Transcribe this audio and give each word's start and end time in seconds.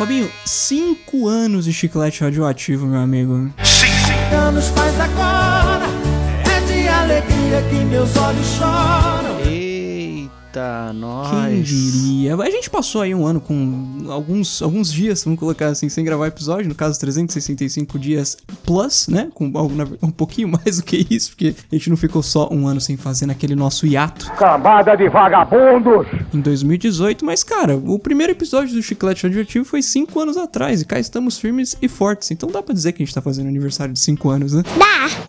Fabinho, 0.00 0.30
cinco 0.46 1.28
anos 1.28 1.66
de 1.66 1.74
chiclete 1.74 2.22
radioativo, 2.24 2.86
meu 2.86 3.00
amigo. 3.00 3.52
Cinco 3.62 4.34
anos 4.34 4.68
faz 4.68 4.98
agora, 4.98 5.84
é 6.46 6.60
de 6.60 6.88
alegria 6.88 7.62
que 7.68 7.84
meus 7.84 8.16
olhos 8.16 8.46
choram. 8.56 9.29
Eita, 10.50 10.92
nós. 10.92 11.30
Quem 11.30 11.62
diria? 11.62 12.34
A 12.34 12.50
gente 12.50 12.68
passou 12.68 13.02
aí 13.02 13.14
um 13.14 13.24
ano 13.24 13.40
com 13.40 14.06
alguns, 14.08 14.60
alguns 14.60 14.92
dias, 14.92 15.22
vamos 15.22 15.38
colocar 15.38 15.68
assim, 15.68 15.88
sem 15.88 16.04
gravar 16.04 16.26
episódio, 16.26 16.68
no 16.68 16.74
caso 16.74 16.98
365 16.98 17.96
dias 18.00 18.36
plus, 18.64 19.06
né? 19.06 19.30
Com 19.32 19.52
algo, 19.54 19.72
um 20.02 20.10
pouquinho 20.10 20.48
mais 20.64 20.78
do 20.78 20.82
que 20.82 21.06
isso, 21.08 21.30
porque 21.30 21.54
a 21.70 21.74
gente 21.76 21.88
não 21.88 21.96
ficou 21.96 22.20
só 22.20 22.48
um 22.50 22.66
ano 22.66 22.80
sem 22.80 22.96
fazer 22.96 23.26
naquele 23.26 23.54
nosso 23.54 23.86
hiato 23.86 24.30
Cambada 24.32 24.96
de 24.96 25.08
vagabundos! 25.08 26.06
em 26.34 26.40
2018, 26.40 27.24
mas 27.24 27.44
cara, 27.44 27.76
o 27.76 27.98
primeiro 27.98 28.32
episódio 28.32 28.74
do 28.74 28.82
Chiclete 28.82 29.22
Radioativo 29.22 29.64
foi 29.64 29.82
cinco 29.82 30.18
anos 30.18 30.36
atrás 30.36 30.82
e 30.82 30.84
cá 30.84 30.98
estamos 30.98 31.38
firmes 31.38 31.76
e 31.80 31.86
fortes, 31.86 32.30
então 32.32 32.50
dá 32.50 32.60
pra 32.60 32.74
dizer 32.74 32.92
que 32.92 33.02
a 33.02 33.06
gente 33.06 33.14
tá 33.14 33.22
fazendo 33.22 33.46
aniversário 33.48 33.94
de 33.94 34.00
cinco 34.00 34.30
anos, 34.30 34.52
né? 34.52 34.64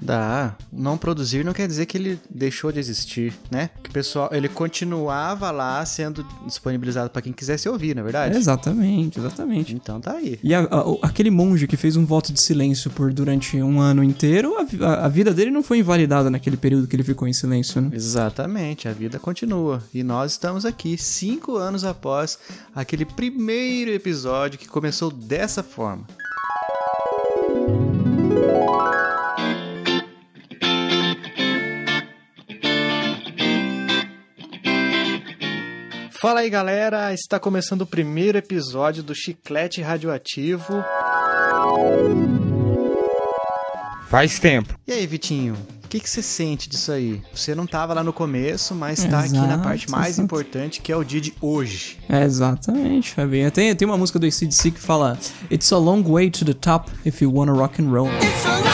Dá. 0.02 0.56
Não 0.72 0.98
produzir 0.98 1.46
não 1.46 1.54
quer 1.54 1.68
dizer 1.68 1.86
que 1.86 1.98
ele 1.98 2.20
deixou 2.30 2.72
de 2.72 2.80
existir, 2.80 3.34
né? 3.52 3.70
Que 3.84 3.90
o 3.90 3.94
pessoal, 3.94 4.30
ele 4.32 4.50
continuava 5.12 5.52
lá 5.52 5.86
sendo 5.86 6.26
disponibilizado 6.46 7.10
pra 7.10 7.22
quem 7.22 7.34
quisesse 7.34 7.68
ouvir, 7.68 7.96
na 7.96 8.02
verdade? 8.02 8.38
Exatamente, 8.38 9.20
exatamente. 9.20 9.74
Então 9.76 10.00
tá 10.00 10.14
aí. 10.14 10.40
E 10.42 10.54
a- 10.56 10.62
a- 10.62 10.96
aquele 11.08 11.30
monge 11.30 11.68
que 11.68 11.76
fez 11.76 11.98
um 11.98 12.06
voto 12.06 12.32
de 12.32 12.40
silêncio 12.40 12.90
por 12.92 13.12
durante 13.12 13.58
um 13.62 13.80
ano 13.82 14.04
inteiro, 14.04 14.56
a- 14.82 15.06
a 15.06 15.08
vida 15.10 15.34
dele 15.34 15.52
não 15.52 15.62
foi 15.62 15.80
invalidada 15.80 16.30
naquele 16.30 16.56
período 16.58 16.88
que 16.88 16.96
ele 16.96 17.04
ficou 17.04 17.28
em 17.28 17.34
silêncio, 17.34 17.82
né? 17.82 17.90
Exatamente, 17.94 18.88
a 18.88 18.94
vida 18.94 19.20
continua. 19.20 19.84
E 19.94 20.02
nós 20.04 20.32
estamos 20.32 20.66
aqui, 20.66 20.98
cinco 20.98 21.58
anos 21.58 21.84
após 21.84 22.40
aquele 22.74 23.06
primeiro 23.06 23.92
episódio 23.92 24.58
que 24.58 24.68
começou 24.68 25.12
dessa 25.12 25.62
forma. 25.62 26.06
Fala 36.22 36.42
aí 36.42 36.52
galera, 36.52 37.12
está 37.16 37.40
começando 37.40 37.82
o 37.82 37.86
primeiro 37.88 38.38
episódio 38.38 39.02
do 39.02 39.16
Chiclete 39.16 39.82
Radioativo. 39.82 40.84
Faz 44.08 44.38
tempo. 44.38 44.78
E 44.86 44.94
aí, 44.94 45.08
Vitinho, 45.08 45.58
o 45.84 45.88
que, 45.88 46.00
que 46.00 46.08
você 46.08 46.22
sente 46.22 46.70
disso 46.70 46.92
aí? 46.92 47.24
Você 47.34 47.56
não 47.56 47.66
tava 47.66 47.96
lá 47.96 48.04
no 48.04 48.14
começo, 48.14 48.76
mas 48.76 49.04
tá 49.04 49.22
aqui 49.22 49.34
na 49.34 49.58
parte 49.58 49.90
mais 49.90 50.10
exato. 50.10 50.26
importante, 50.26 50.80
que 50.80 50.92
é 50.92 50.96
o 50.96 51.04
dia 51.04 51.20
de 51.22 51.34
hoje. 51.42 51.98
É, 52.08 52.24
exatamente, 52.24 53.10
Fabinho. 53.10 53.50
Tem, 53.50 53.76
tem 53.76 53.88
uma 53.88 53.98
música 53.98 54.20
do 54.20 54.28
ACDC 54.28 54.70
que 54.70 54.80
fala 54.80 55.18
It's 55.50 55.72
a 55.72 55.78
long 55.80 56.04
way 56.04 56.30
to 56.30 56.46
the 56.46 56.54
top 56.54 56.92
if 57.04 57.20
you 57.20 57.34
wanna 57.36 57.52
rock 57.52 57.82
and 57.82 57.90
roll. 57.92 58.10
It's 58.22 58.46
a 58.46 58.60
long 58.60 58.71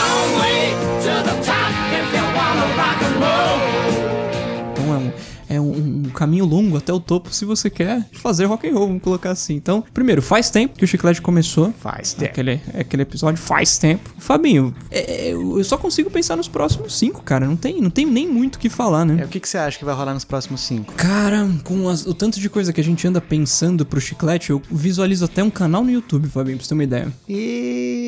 caminho 6.17 6.45
longo 6.45 6.77
até 6.77 6.91
o 6.91 6.99
topo 6.99 7.33
se 7.33 7.45
você 7.45 7.69
quer 7.69 8.03
fazer 8.11 8.45
rock 8.45 8.67
and 8.67 8.73
roll, 8.73 8.87
vamos 8.87 9.03
colocar 9.03 9.31
assim. 9.31 9.53
Então, 9.55 9.83
primeiro, 9.93 10.21
faz 10.21 10.49
tempo 10.49 10.77
que 10.77 10.83
o 10.83 10.87
Chiclete 10.87 11.21
começou. 11.21 11.71
Faz 11.79 12.13
tempo. 12.13 12.31
Aquele, 12.31 12.59
aquele 12.73 13.03
episódio 13.03 13.39
faz 13.41 13.77
tempo. 13.77 14.09
Fabinho, 14.17 14.73
é, 14.91 15.31
eu 15.31 15.63
só 15.63 15.77
consigo 15.77 16.09
pensar 16.09 16.35
nos 16.35 16.47
próximos 16.47 16.97
cinco, 16.97 17.21
cara. 17.23 17.45
Não 17.45 17.55
tem, 17.55 17.79
não 17.81 17.89
tem 17.89 18.05
nem 18.05 18.27
muito 18.27 18.55
o 18.55 18.59
que 18.59 18.69
falar, 18.69 19.05
né? 19.05 19.19
É, 19.21 19.25
o 19.25 19.27
que, 19.27 19.39
que 19.39 19.47
você 19.47 19.57
acha 19.57 19.77
que 19.77 19.85
vai 19.85 19.93
rolar 19.93 20.13
nos 20.13 20.25
próximos 20.25 20.61
cinco? 20.61 20.93
Cara, 20.95 21.47
com 21.63 21.87
as- 21.89 22.05
o 22.05 22.13
tanto 22.13 22.39
de 22.39 22.49
coisa 22.49 22.73
que 22.73 22.81
a 22.81 22.83
gente 22.83 23.07
anda 23.07 23.21
pensando 23.21 23.85
pro 23.85 24.01
chiclete, 24.01 24.49
eu 24.49 24.61
visualizo 24.71 25.25
até 25.25 25.43
um 25.43 25.49
canal 25.49 25.83
no 25.83 25.91
YouTube, 25.91 26.27
Fabinho, 26.27 26.57
pra 26.57 26.63
você 26.63 26.69
ter 26.69 26.73
uma 26.73 26.83
ideia. 26.83 27.11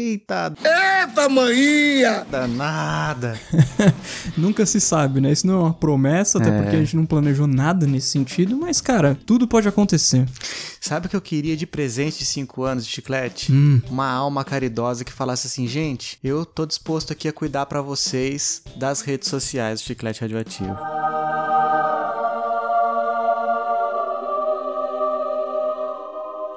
Eita, 0.09 0.51
Eita, 0.63 1.29
maninha! 1.29 2.25
danada. 2.31 3.39
Nunca 4.35 4.65
se 4.65 4.81
sabe, 4.81 5.21
né? 5.21 5.31
Isso 5.31 5.45
não 5.45 5.53
é 5.53 5.57
uma 5.65 5.73
promessa, 5.73 6.39
até 6.39 6.49
É. 6.49 6.61
porque 6.61 6.75
a 6.75 6.79
gente 6.79 6.95
não 6.95 7.05
planejou 7.05 7.45
nada 7.45 7.85
nesse 7.85 8.07
sentido, 8.07 8.57
mas, 8.57 8.81
cara, 8.81 9.17
tudo 9.25 9.47
pode 9.47 9.67
acontecer. 9.67 10.25
Sabe 10.81 11.05
o 11.05 11.09
que 11.09 11.15
eu 11.15 11.21
queria 11.21 11.55
de 11.55 11.67
presente 11.67 12.19
de 12.19 12.25
cinco 12.25 12.63
anos 12.63 12.85
de 12.85 12.91
chiclete? 12.91 13.51
Hum. 13.51 13.81
Uma 13.89 14.09
alma 14.09 14.43
caridosa 14.43 15.03
que 15.05 15.13
falasse 15.13 15.45
assim, 15.45 15.67
gente, 15.67 16.17
eu 16.23 16.43
tô 16.45 16.65
disposto 16.65 17.13
aqui 17.13 17.27
a 17.27 17.33
cuidar 17.33 17.65
pra 17.67 17.81
vocês 17.81 18.63
das 18.75 19.01
redes 19.01 19.29
sociais 19.29 19.81
do 19.81 19.85
Chiclete 19.85 20.21
Radioativo. 20.21 20.75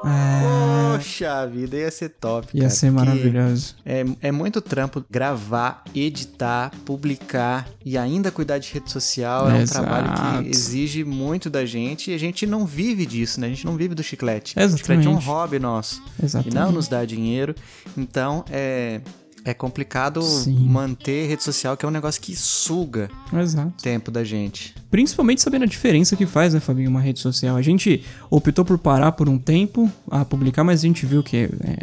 É, 0.05 0.62
Poxa 0.97 1.47
vida, 1.47 1.77
ia 1.77 1.91
ser 1.91 2.09
top, 2.11 2.49
ia 2.55 2.63
cara, 2.63 2.71
ser 2.75 2.91
maravilhoso. 2.91 3.77
É, 3.85 4.05
é 4.21 4.33
muito 4.33 4.61
trampo 4.61 5.05
gravar, 5.11 5.85
editar, 5.95 6.71
publicar 6.85 7.69
e 7.85 7.97
ainda 7.99 8.31
cuidar 8.31 8.59
de 8.59 8.73
rede 8.73 8.91
social. 8.91 9.51
É 9.51 9.55
um 9.55 9.61
Exato. 9.61 9.87
trabalho 9.87 10.43
que 10.45 10.51
exige 10.51 11.05
muito 11.05 11.49
da 11.51 11.65
gente 11.65 12.11
e 12.11 12.15
a 12.15 12.19
gente 12.19 12.47
não 12.47 12.67
vive 12.67 13.07
disso, 13.07 13.41
né? 13.41 13.47
A 13.47 13.51
gente 13.51 13.65
não 13.65 13.77
vive 13.77 13.95
do 13.95 14.03
chiclete. 14.03 14.55
O 14.59 14.77
chiclete 14.77 15.07
é 15.07 15.11
um 15.11 15.13
Exatamente. 15.13 15.27
hobby 15.27 15.59
nosso 15.59 16.03
e 16.21 16.25
Exatamente. 16.25 16.55
não 16.55 16.73
nos 16.73 16.89
dá 16.89 17.05
dinheiro. 17.05 17.55
Então 17.97 18.45
é, 18.51 19.01
é 19.45 19.53
complicado 19.53 20.23
Sim. 20.23 20.67
manter 20.69 21.27
rede 21.27 21.43
social, 21.43 21.77
que 21.77 21.85
é 21.85 21.89
um 21.89 21.93
negócio 21.93 22.21
que 22.21 22.35
suga 22.37 23.11
Exato. 23.33 23.83
tempo 23.83 24.11
da 24.11 24.23
gente. 24.23 24.75
Principalmente 24.91 25.43
sabendo 25.43 25.65
a 25.65 25.67
diferença 25.67 26.15
que 26.17 26.27
faz, 26.27 26.55
né, 26.55 26.61
Fabinho, 26.61 26.91
uma 26.91 27.01
rede 27.01 27.19
social. 27.19 27.57
A 27.57 27.63
gente 27.63 28.05
optou 28.31 28.65
por 28.65 28.79
parar 28.79 29.13
por 29.13 29.29
um 29.29 29.39
tempo 29.39 29.91
a 30.11 30.25
publicar, 30.25 30.65
mas 30.65 30.81
a 30.81 30.87
gente 30.87 31.07
viu 31.07 31.23
que, 31.23 31.49
é, 31.61 31.82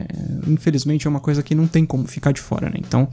infelizmente, 0.50 1.08
é 1.08 1.10
uma 1.10 1.20
coisa 1.20 1.42
que 1.44 1.54
não 1.56 1.68
tem 1.68 1.86
como 1.86 2.08
ficar 2.08 2.32
de 2.32 2.42
fora, 2.42 2.68
né? 2.70 2.76
Então, 2.80 3.08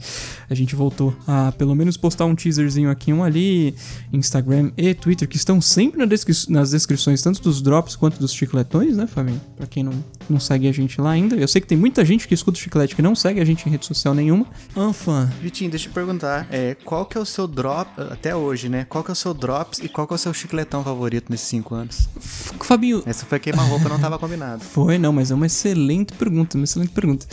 a 0.49 0.53
gente 0.55 0.75
voltou 0.75 1.15
a, 1.27 1.51
pelo 1.51 1.75
menos, 1.75 1.97
postar 1.97 2.25
um 2.25 2.35
teaserzinho 2.35 2.89
aqui, 2.89 3.11
um 3.13 3.23
ali, 3.23 3.75
Instagram 4.11 4.71
e 4.77 4.93
Twitter, 4.93 5.27
que 5.27 5.37
estão 5.37 5.59
sempre 5.61 5.99
na 5.99 6.05
descri- 6.05 6.35
nas 6.49 6.71
descrições, 6.71 7.21
tanto 7.21 7.41
dos 7.41 7.61
drops 7.61 7.95
quanto 7.95 8.19
dos 8.19 8.33
chicletões, 8.33 8.95
né, 8.95 9.07
Fabinho? 9.07 9.41
Pra 9.55 9.67
quem 9.67 9.83
não, 9.83 9.93
não 10.29 10.39
segue 10.39 10.67
a 10.67 10.71
gente 10.71 10.99
lá 11.01 11.11
ainda. 11.11 11.35
Eu 11.35 11.47
sei 11.47 11.61
que 11.61 11.67
tem 11.67 11.77
muita 11.77 12.03
gente 12.05 12.27
que 12.27 12.33
escuta 12.33 12.57
o 12.57 12.61
chiclete 12.61 12.95
que 12.95 13.01
não 13.01 13.15
segue 13.15 13.39
a 13.39 13.45
gente 13.45 13.67
em 13.67 13.71
rede 13.71 13.85
social 13.85 14.13
nenhuma. 14.13 14.45
Anfã, 14.75 15.29
Vitinho, 15.41 15.69
deixa 15.69 15.85
eu 15.87 15.91
te 15.91 15.93
perguntar, 15.93 16.47
é, 16.51 16.75
qual 16.85 17.05
que 17.05 17.17
é 17.17 17.21
o 17.21 17.25
seu 17.25 17.47
drop, 17.47 17.89
até 18.11 18.35
hoje, 18.35 18.69
né? 18.69 18.85
Qual 18.87 19.03
que 19.03 19.11
é 19.11 19.13
o 19.13 19.15
seu 19.15 19.33
drops 19.33 19.79
e 19.79 19.89
qual 19.89 20.07
que 20.07 20.13
é 20.13 20.15
o 20.15 20.19
seu 20.19 20.33
chicletão 20.33 20.83
favorito 20.83 21.29
nesses 21.29 21.47
cinco 21.47 21.75
anos? 21.75 22.07
Fabinho, 22.19 23.03
Essa 23.05 23.25
foi 23.25 23.39
queima-roupa, 23.39 23.89
não 23.89 23.99
tava 23.99 24.17
combinado. 24.19 24.63
Foi, 24.77 24.97
não, 24.97 25.11
mas 25.13 25.31
é 25.31 25.35
uma 25.35 25.45
excelente 25.45 26.13
pergunta, 26.13 26.57
uma 26.57 26.63
excelente 26.63 26.91
pergunta. 26.91 27.26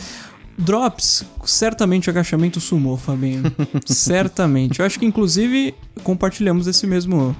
Drops, 0.57 1.25
certamente 1.45 2.09
agachamento 2.09 2.61
sumou, 2.61 2.95
Fabinho. 2.95 3.43
certamente. 3.85 4.79
Eu 4.79 4.85
acho 4.85 4.97
que, 4.97 5.05
inclusive, 5.05 5.75
compartilhamos 6.03 6.65
esse 6.65 6.87
mesmo. 6.87 7.35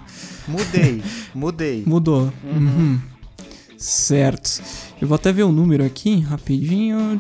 Mudei, 0.48 1.02
mudei. 1.34 1.84
Mudou. 1.86 2.32
Uhum. 2.44 3.00
Certo. 3.78 4.62
Eu 5.02 5.08
vou 5.08 5.16
até 5.16 5.32
ver 5.32 5.44
o 5.44 5.52
número 5.52 5.84
aqui, 5.84 6.20
rapidinho. 6.20 7.20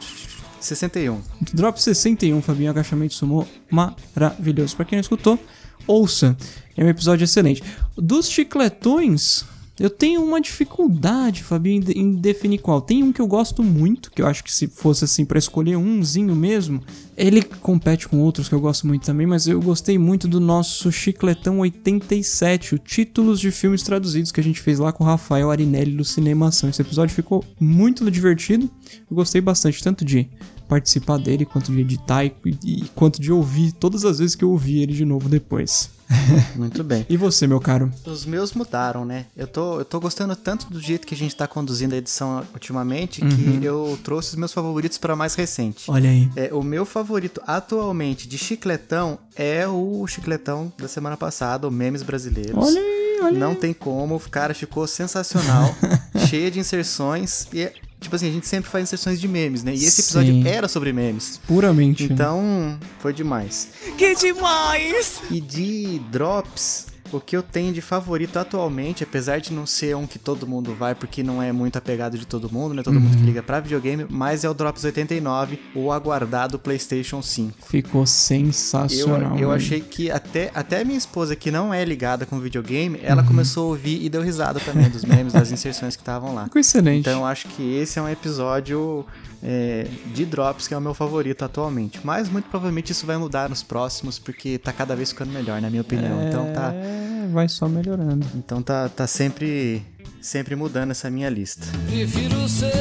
61. 0.59 1.21
Drop 1.53 1.81
61, 1.81 2.41
Fabinho, 2.41 2.71
agachamento 2.71 3.13
sumou. 3.13 3.47
Maravilhoso. 3.69 4.75
Pra 4.75 4.85
quem 4.85 4.97
não 4.97 5.01
escutou, 5.01 5.39
ouça. 5.87 6.35
É 6.75 6.83
um 6.83 6.89
episódio 6.89 7.23
excelente. 7.23 7.63
Dos 7.95 8.29
chicletões, 8.29 9.45
eu 9.79 9.89
tenho 9.89 10.23
uma 10.23 10.39
dificuldade, 10.39 11.43
Fabinho, 11.43 11.77
em 11.77 11.79
de- 11.81 11.91
em 11.99 12.11
definir 12.13 12.59
qual. 12.59 12.79
Tem 12.81 13.03
um 13.03 13.11
que 13.11 13.21
eu 13.21 13.27
gosto 13.27 13.61
muito, 13.63 14.09
que 14.11 14.21
eu 14.21 14.27
acho 14.27 14.43
que 14.43 14.51
se 14.53 14.67
fosse 14.67 15.03
assim 15.03 15.25
pra 15.25 15.37
escolher 15.39 15.75
umzinho 15.75 16.35
mesmo, 16.35 16.81
ele 17.17 17.41
compete 17.41 18.07
com 18.07 18.19
outros 18.21 18.47
que 18.47 18.55
eu 18.55 18.59
gosto 18.59 18.87
muito 18.87 19.05
também, 19.05 19.27
mas 19.27 19.47
eu 19.47 19.59
gostei 19.61 19.97
muito 19.97 20.27
do 20.27 20.39
nosso 20.39 20.91
Chicletão 20.91 21.59
87, 21.59 22.75
o 22.75 22.77
títulos 22.77 23.39
de 23.39 23.51
filmes 23.51 23.83
traduzidos 23.83 24.31
que 24.31 24.39
a 24.39 24.43
gente 24.43 24.61
fez 24.61 24.79
lá 24.79 24.91
com 24.91 25.03
o 25.03 25.07
Rafael 25.07 25.51
Arinelli 25.51 25.91
do 25.91 26.05
Cinemação. 26.05 26.69
Esse 26.69 26.81
episódio 26.81 27.13
ficou 27.15 27.43
muito 27.59 28.09
divertido. 28.09 28.69
Eu 29.09 29.15
gostei 29.15 29.41
bastante, 29.41 29.83
tanto 29.83 30.03
de 30.05 30.29
participar 30.67 31.17
dele, 31.17 31.45
quanto 31.45 31.71
de 31.71 31.81
editar 31.81 32.25
e, 32.25 32.33
e 32.65 32.81
quanto 32.95 33.21
de 33.21 33.31
ouvir 33.31 33.71
todas 33.73 34.03
as 34.03 34.19
vezes 34.19 34.35
que 34.35 34.43
eu 34.43 34.49
ouvi 34.51 34.81
ele 34.81 34.93
de 34.93 35.05
novo 35.05 35.29
depois. 35.29 35.89
Muito 36.55 36.83
bem. 36.83 37.05
E 37.09 37.17
você, 37.17 37.47
meu 37.47 37.59
caro? 37.59 37.91
Os 38.05 38.25
meus 38.25 38.53
mudaram, 38.53 39.03
né? 39.05 39.25
Eu 39.35 39.47
tô, 39.47 39.79
eu 39.79 39.85
tô 39.85 39.99
gostando 39.99 40.35
tanto 40.35 40.67
do 40.71 40.79
jeito 40.79 41.05
que 41.07 41.13
a 41.15 41.17
gente 41.17 41.35
tá 41.35 41.47
conduzindo 41.47 41.93
a 41.93 41.97
edição 41.97 42.43
ultimamente 42.53 43.23
Uhum. 43.23 43.29
que 43.59 43.65
eu 43.65 43.97
trouxe 44.03 44.29
os 44.29 44.35
meus 44.35 44.53
favoritos 44.53 44.97
para 44.97 45.15
mais 45.15 45.35
recente. 45.35 45.89
Olha 45.89 46.09
aí. 46.09 46.29
É, 46.35 46.53
o 46.53 46.61
meu 46.63 46.85
favorito 46.85 47.41
atualmente 47.47 48.27
de 48.27 48.37
chicletão 48.37 49.17
é 49.35 49.67
o 49.67 50.05
chicletão 50.07 50.71
da 50.77 50.87
semana 50.87 51.17
passada, 51.17 51.67
o 51.67 51.71
Memes 51.71 52.03
Brasileiros. 52.03 52.55
Olha 52.55 52.79
aí, 52.79 53.19
olha 53.23 53.39
Não 53.39 53.55
tem 53.55 53.73
como, 53.73 54.19
cara, 54.29 54.53
ficou 54.53 54.85
sensacional, 54.87 55.73
cheia 56.29 56.49
de 56.51 56.59
inserções 56.59 57.47
e 57.53 57.71
tipo 58.05 58.15
assim, 58.15 58.29
a 58.29 58.31
gente 58.31 58.47
sempre 58.47 58.69
faz 58.69 58.83
inserções 58.83 59.19
de 59.19 59.27
memes, 59.27 59.63
né? 59.63 59.73
E 59.73 59.83
esse 59.83 60.01
episódio 60.01 60.33
Sim. 60.33 60.47
era 60.47 60.67
sobre 60.67 60.93
memes. 60.93 61.39
Puramente. 61.45 62.03
Então, 62.03 62.79
foi 62.99 63.13
demais. 63.13 63.69
Que 63.97 64.15
demais! 64.15 65.21
E 65.29 65.41
de 65.41 65.99
drops, 66.11 66.87
o 67.11 67.19
que 67.19 67.35
eu 67.37 67.43
tenho 67.43 67.71
de 67.73 67.81
favorito 67.81 68.37
atualmente, 68.37 69.03
apesar 69.03 69.39
de 69.39 69.53
não 69.53 69.65
ser 69.65 69.95
um 69.95 70.05
que 70.07 70.17
todo 70.19 70.47
mundo 70.47 70.73
vai, 70.73 70.93
porque 70.95 71.21
não 71.23 71.41
é 71.41 71.51
muito 71.51 71.77
apegado 71.77 72.17
de 72.17 72.25
todo 72.25 72.51
mundo, 72.51 72.73
né? 72.73 72.83
Todo 72.83 72.99
mundo 72.99 73.17
que 73.17 73.23
liga 73.23 73.41
pra 73.43 73.59
videogame, 73.59 74.05
mas 74.09 74.43
é 74.43 74.49
o 74.49 74.53
Drops 74.53 74.83
89, 74.83 75.59
o 75.75 75.91
aguardado 75.91 76.57
PlayStation 76.59 77.21
5. 77.21 77.53
Ficou 77.67 78.01
Eu, 78.01 78.07
sensacional. 78.07 79.31
eu 79.33 79.37
velho. 79.37 79.51
achei 79.51 79.79
que 79.81 80.09
até, 80.11 80.51
até 80.53 80.83
minha 80.83 80.97
esposa, 80.97 81.35
que 81.35 81.51
não 81.51 81.73
é 81.73 81.83
ligada 81.85 82.25
com 82.25 82.39
videogame, 82.39 82.99
ela 83.03 83.23
começou 83.23 83.65
a 83.65 83.67
ouvir 83.69 84.03
e 84.03 84.09
deu 84.09 84.21
risada 84.21 84.59
também 84.59 84.89
dos 84.89 85.03
memes, 85.05 85.33
das 85.33 85.51
inserções 85.51 85.95
que 85.95 86.01
estavam 86.01 86.33
lá. 86.33 86.45
Ficou 86.45 86.59
excelente. 86.59 87.01
Então 87.01 87.21
eu 87.21 87.25
acho 87.25 87.47
que 87.49 87.75
esse 87.77 87.99
é 87.99 88.01
um 88.01 88.09
episódio 88.09 89.05
é, 89.43 89.87
de 90.13 90.25
Drops 90.25 90.67
que 90.67 90.73
é 90.73 90.77
o 90.77 90.81
meu 90.81 90.93
favorito 90.93 91.43
atualmente. 91.45 91.99
Mas 92.03 92.29
muito 92.29 92.49
provavelmente 92.49 92.91
isso 92.91 93.05
vai 93.05 93.17
mudar 93.17 93.49
nos 93.49 93.61
próximos, 93.63 94.17
porque 94.19 94.57
tá 94.57 94.71
cada 94.73 94.95
vez 94.95 95.09
ficando 95.11 95.31
melhor, 95.31 95.61
na 95.61 95.69
minha 95.69 95.81
opinião. 95.81 96.27
Então 96.27 96.51
tá, 96.53 96.71
É, 96.73 97.04
vai 97.35 97.49
só 97.49 97.67
melhorando. 97.67 98.25
então 98.33 98.63
tá, 98.63 98.87
tá 98.87 99.05
sempre, 99.05 99.85
sempre 100.21 100.55
mudando 100.55 100.91
essa 100.91 101.09
minha 101.11 101.29
lista. 101.29 101.67
Prefiro 101.85 102.47
ser 102.47 102.71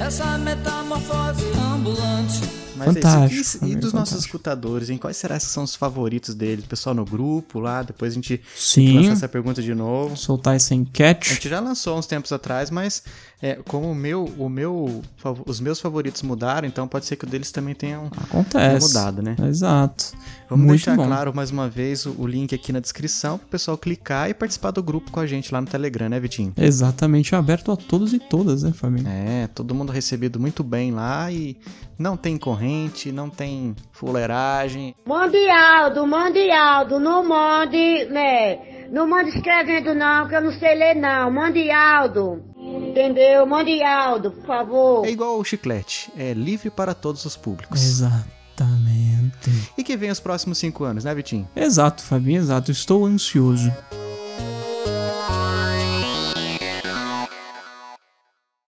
essa 0.00 0.36
metamorfose 0.36 1.44
ambulante. 1.72 2.65
Mas 2.76 2.94
Fantástico, 2.94 3.34
é 3.34 3.40
isso. 3.40 3.64
E, 3.64 3.72
e 3.72 3.74
dos 3.76 3.92
nossos 3.92 4.10
fantástico. 4.10 4.36
escutadores, 4.36 4.90
em 4.90 4.98
quais 4.98 5.16
será 5.16 5.36
que 5.38 5.44
são 5.44 5.64
os 5.64 5.74
favoritos 5.74 6.34
deles? 6.34 6.64
O 6.64 6.68
pessoal 6.68 6.94
no 6.94 7.04
grupo 7.04 7.58
lá, 7.58 7.82
depois 7.82 8.12
a 8.12 8.14
gente 8.14 8.40
Sim. 8.54 8.98
lança 8.98 9.12
essa 9.12 9.28
pergunta 9.28 9.62
de 9.62 9.74
novo. 9.74 10.16
Soltar 10.16 10.56
esse 10.56 10.72
A 10.74 10.76
enquete. 10.76 11.30
gente 11.34 11.48
já 11.48 11.60
lançou 11.60 11.98
uns 11.98 12.06
tempos 12.06 12.32
atrás, 12.32 12.70
mas 12.70 13.02
é, 13.42 13.54
como 13.66 13.90
o 13.90 13.94
meu, 13.94 14.24
o 14.38 14.48
meu, 14.48 15.02
os 15.46 15.60
meus 15.60 15.80
favoritos 15.80 16.22
mudaram, 16.22 16.66
então 16.66 16.86
pode 16.88 17.06
ser 17.06 17.16
que 17.16 17.24
o 17.24 17.28
deles 17.28 17.50
também 17.50 17.74
tenham, 17.74 18.10
Acontece. 18.16 18.86
mudado, 18.86 19.22
né? 19.22 19.36
Exato. 19.48 20.12
Vamos 20.48 20.66
Muito 20.66 20.78
deixar 20.78 20.96
bom. 20.96 21.06
claro 21.06 21.34
mais 21.34 21.50
uma 21.50 21.68
vez 21.68 22.06
o, 22.06 22.14
o 22.18 22.26
link 22.26 22.54
aqui 22.54 22.72
na 22.72 22.78
descrição 22.80 23.36
pro 23.36 23.48
pessoal 23.48 23.76
clicar 23.76 24.30
e 24.30 24.34
participar 24.34 24.70
do 24.70 24.82
grupo 24.82 25.10
com 25.10 25.18
a 25.20 25.26
gente 25.26 25.52
lá 25.52 25.60
no 25.60 25.66
Telegram, 25.66 26.08
né, 26.08 26.20
Vitinho? 26.20 26.52
Exatamente 26.56 27.34
aberto 27.34 27.72
a 27.72 27.76
todos 27.76 28.12
e 28.12 28.18
todas, 28.18 28.62
né, 28.62 28.72
família? 28.72 29.08
É, 29.08 29.48
todo 29.48 29.74
mundo 29.74 29.90
recebido 29.92 30.38
muito 30.38 30.62
bem 30.62 30.92
lá 30.92 31.30
e 31.32 31.56
não 31.98 32.16
tem 32.16 32.36
corrente, 32.66 33.12
não 33.12 33.30
tem 33.30 33.76
fuleiragem. 33.92 34.94
Mande 35.06 35.48
Aldo, 35.48 36.06
mande 36.06 36.50
Aldo, 36.50 36.98
não 36.98 37.26
mande, 37.26 38.06
né? 38.06 38.88
Não 38.90 39.06
mande 39.06 39.30
escrevendo 39.30 39.94
não, 39.94 40.28
que 40.28 40.34
eu 40.34 40.40
não 40.40 40.52
sei 40.52 40.74
ler 40.74 40.94
não. 40.96 41.30
Mande 41.30 41.70
Aldo, 41.70 42.42
entendeu? 42.56 43.46
Mande 43.46 43.82
Aldo, 43.82 44.32
por 44.32 44.46
favor. 44.46 45.06
É 45.06 45.10
igual 45.10 45.38
o 45.38 45.44
chiclete, 45.44 46.10
é 46.16 46.32
livre 46.32 46.70
para 46.70 46.94
todos 46.94 47.24
os 47.24 47.36
públicos. 47.36 47.80
Exatamente. 47.82 49.70
E 49.78 49.84
que 49.84 49.96
vem 49.96 50.10
os 50.10 50.20
próximos 50.20 50.58
cinco 50.58 50.84
anos, 50.84 51.04
né, 51.04 51.14
Vitinho? 51.14 51.48
Exato, 51.54 52.02
Fabinho, 52.02 52.40
exato. 52.40 52.70
Estou 52.70 53.04
ansioso. 53.06 53.72